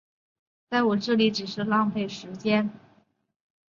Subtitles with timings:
[0.71, 2.71] 在这里只是浪费时间